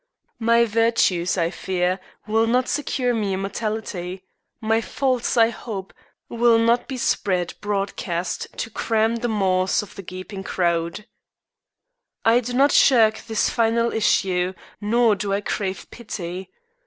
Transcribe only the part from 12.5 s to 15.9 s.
not shirk this final issue, nor do I crave